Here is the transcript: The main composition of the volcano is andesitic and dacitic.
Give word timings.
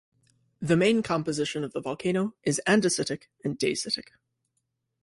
The 0.59 0.75
main 0.75 1.03
composition 1.03 1.63
of 1.63 1.73
the 1.73 1.79
volcano 1.79 2.33
is 2.43 2.59
andesitic 2.65 3.27
and 3.43 3.55
dacitic. 3.55 4.07